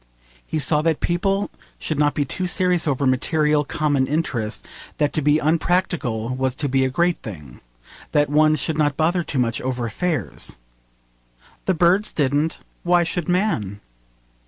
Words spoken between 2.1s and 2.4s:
be